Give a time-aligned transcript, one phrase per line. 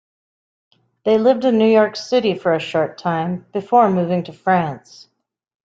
[1.05, 5.09] They lived in New York City for a short time, before moving to France.